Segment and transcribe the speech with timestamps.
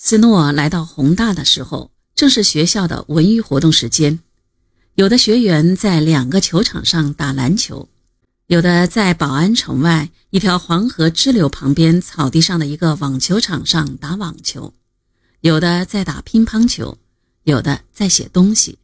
[0.00, 4.20] 斯诺来到宏大的时候，正是学校的文娱活动时间。
[4.94, 7.88] 有的学员在两个球场上打篮球，
[8.46, 14.72] 有的在保安城外一条黄河支流旁边草地上的一个网球场上打网球，
[15.40, 16.96] 有的在打乒乓球，
[17.42, 18.78] 有的在写东西，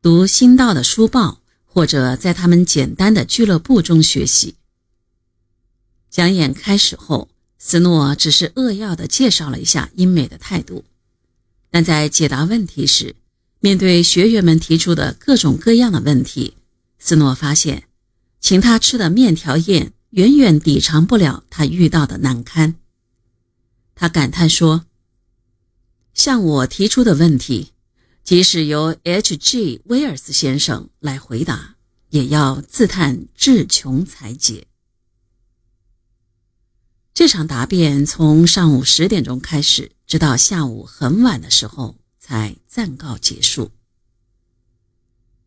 [0.00, 4.54] 读新到的书报，或者在他们简单的俱乐部中学习。
[6.08, 7.28] 讲演开始后，
[7.62, 10.82] 斯诺只是扼要地介绍了一下英美的态度，
[11.70, 13.14] 但在解答问题时。
[13.60, 16.56] 面对学员们提出的各种各样的问题，
[16.98, 17.84] 斯诺发现，
[18.40, 22.76] 请他吃的面条宴远远抵偿不了他遇到的难堪。
[23.94, 24.86] 他感叹说
[26.14, 27.72] ：“向我提出的问题，
[28.24, 29.82] 即使由 H.G.
[29.84, 31.76] 威尔斯先生来回答，
[32.08, 34.68] 也要自叹志穷才解。”
[37.14, 41.96] 这场答辩从上午十点钟开始，直到下午很晚的时候。
[42.30, 43.72] 才暂告结束。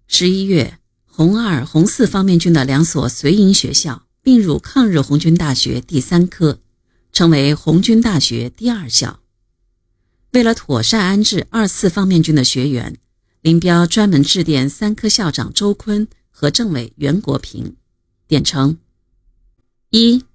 [0.05, 6.59] 十一月，红二、红四方面军的两所随营学校并入抗日红军大学第三科，
[7.13, 9.21] 成为红军大学第二校。
[10.31, 12.97] 为了妥善安置二四方面军的学员，
[13.39, 17.77] 林彪专门致电三科校长周坤和政委袁国平，
[18.27, 18.77] 点称：
[19.91, 20.25] 一、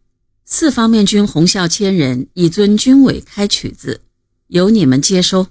[0.51, 4.01] 四方面军红校千人已遵军委开曲子，
[4.47, 5.47] 由你们接收。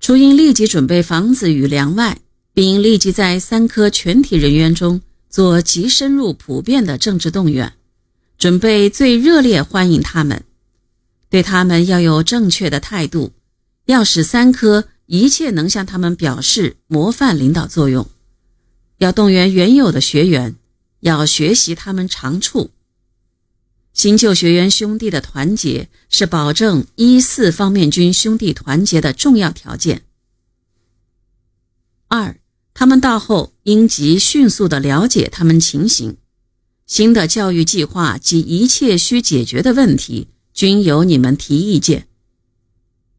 [0.00, 2.18] 除应立即准备房子与粮外，
[2.52, 7.72] 并立即在三科全体人员中做极深入普遍的政治动员，
[8.36, 10.44] 准备最热烈欢迎他们，
[11.30, 13.32] 对他们要有正确的态度，
[13.86, 18.06] 要使三科一切能向他们表示模范领导作用，
[18.98, 20.54] 要动员原有的学员，
[21.00, 22.70] 要学习他们长处。
[23.92, 30.02] 新旧学员兄弟的团结是保证一四方面军兄弟团结的重要条件。
[32.08, 32.40] 二，
[32.72, 36.16] 他们到后应即迅速地了解他们情形，
[36.86, 42.08] 新的教育计划及一切需解决的问题均由你们提意见。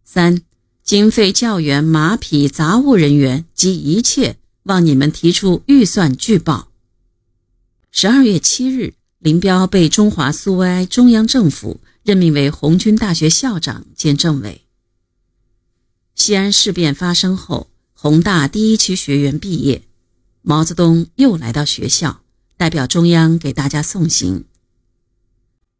[0.04, 0.42] 三，
[0.84, 6.70] 经费、教员、马匹、杂物人员及一切，望你们提出预算据报。
[7.92, 8.96] 十二月七日。
[9.24, 14.66] 林彪被中华苏维埃中央政府任命为红军大学校长兼政委。
[16.14, 19.84] 西安事变发生后，宏大第一期学员毕业，
[20.42, 22.22] 毛泽东又来到学校，
[22.58, 24.44] 代表中央给大家送行。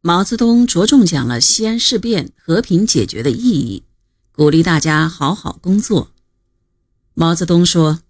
[0.00, 3.84] 毛泽东着重讲了西安事变和平解决的意义，
[4.32, 6.12] 鼓励大家好好工作。
[7.12, 8.00] 毛泽东说：“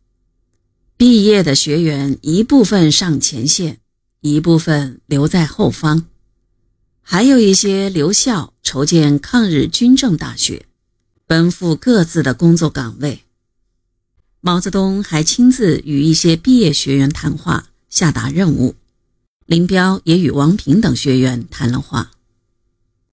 [0.97, 3.81] 毕业的学员一部分上前线。”
[4.27, 6.07] 一部分留在后方，
[7.03, 10.65] 还有一些留校筹建抗日军政大学，
[11.27, 13.25] 奔赴各自的工作岗位。
[14.41, 18.77] 毛泽东还亲自与一些毕业学员谈话，下达任务。
[19.45, 22.13] 林彪也与王平等学员谈了话。